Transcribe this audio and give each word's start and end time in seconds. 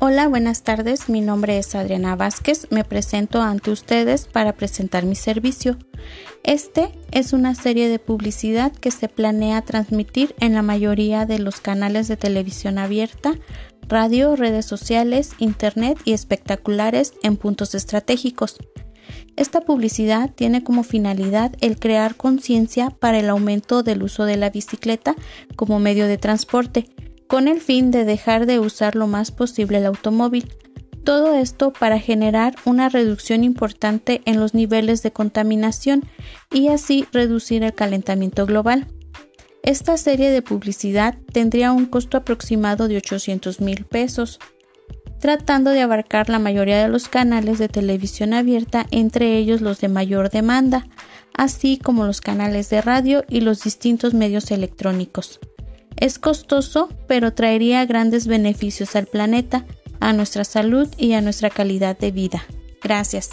Hola, 0.00 0.28
buenas 0.28 0.62
tardes. 0.62 1.08
Mi 1.08 1.20
nombre 1.20 1.58
es 1.58 1.74
Adriana 1.74 2.14
Vázquez. 2.14 2.68
Me 2.70 2.84
presento 2.84 3.42
ante 3.42 3.72
ustedes 3.72 4.28
para 4.28 4.52
presentar 4.52 5.04
mi 5.04 5.16
servicio. 5.16 5.76
Este 6.44 6.96
es 7.10 7.32
una 7.32 7.56
serie 7.56 7.88
de 7.88 7.98
publicidad 7.98 8.70
que 8.70 8.92
se 8.92 9.08
planea 9.08 9.60
transmitir 9.62 10.36
en 10.38 10.54
la 10.54 10.62
mayoría 10.62 11.26
de 11.26 11.40
los 11.40 11.60
canales 11.60 12.06
de 12.06 12.16
televisión 12.16 12.78
abierta, 12.78 13.34
radio, 13.88 14.36
redes 14.36 14.66
sociales, 14.66 15.32
internet 15.38 15.98
y 16.04 16.12
espectaculares 16.12 17.14
en 17.24 17.36
puntos 17.36 17.74
estratégicos. 17.74 18.58
Esta 19.34 19.62
publicidad 19.62 20.30
tiene 20.32 20.62
como 20.62 20.84
finalidad 20.84 21.56
el 21.60 21.76
crear 21.76 22.14
conciencia 22.14 22.90
para 22.90 23.18
el 23.18 23.28
aumento 23.28 23.82
del 23.82 24.04
uso 24.04 24.26
de 24.26 24.36
la 24.36 24.50
bicicleta 24.50 25.16
como 25.56 25.80
medio 25.80 26.06
de 26.06 26.18
transporte 26.18 26.86
con 27.28 27.46
el 27.46 27.60
fin 27.60 27.90
de 27.90 28.04
dejar 28.04 28.46
de 28.46 28.58
usar 28.58 28.96
lo 28.96 29.06
más 29.06 29.30
posible 29.30 29.78
el 29.78 29.86
automóvil. 29.86 30.52
Todo 31.04 31.34
esto 31.34 31.72
para 31.72 31.98
generar 31.98 32.56
una 32.64 32.88
reducción 32.88 33.44
importante 33.44 34.22
en 34.24 34.40
los 34.40 34.54
niveles 34.54 35.02
de 35.02 35.12
contaminación 35.12 36.04
y 36.50 36.68
así 36.68 37.06
reducir 37.12 37.62
el 37.62 37.74
calentamiento 37.74 38.46
global. 38.46 38.88
Esta 39.62 39.96
serie 39.96 40.30
de 40.30 40.42
publicidad 40.42 41.16
tendría 41.32 41.72
un 41.72 41.86
costo 41.86 42.16
aproximado 42.16 42.88
de 42.88 42.96
800 42.96 43.60
mil 43.60 43.84
pesos, 43.84 44.38
tratando 45.20 45.70
de 45.70 45.82
abarcar 45.82 46.30
la 46.30 46.38
mayoría 46.38 46.82
de 46.82 46.88
los 46.88 47.08
canales 47.08 47.58
de 47.58 47.68
televisión 47.68 48.32
abierta, 48.32 48.86
entre 48.90 49.36
ellos 49.36 49.60
los 49.60 49.80
de 49.80 49.88
mayor 49.88 50.30
demanda, 50.30 50.86
así 51.34 51.78
como 51.78 52.06
los 52.06 52.20
canales 52.20 52.70
de 52.70 52.80
radio 52.80 53.24
y 53.28 53.40
los 53.40 53.62
distintos 53.62 54.14
medios 54.14 54.50
electrónicos. 54.50 55.40
Es 56.00 56.20
costoso, 56.20 56.88
pero 57.08 57.32
traería 57.32 57.84
grandes 57.84 58.28
beneficios 58.28 58.94
al 58.94 59.06
planeta, 59.06 59.64
a 59.98 60.12
nuestra 60.12 60.44
salud 60.44 60.88
y 60.96 61.12
a 61.14 61.20
nuestra 61.20 61.50
calidad 61.50 61.98
de 61.98 62.12
vida. 62.12 62.44
Gracias. 62.80 63.30